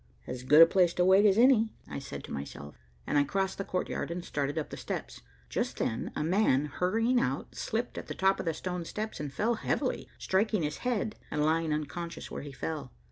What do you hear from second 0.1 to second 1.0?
"As good a place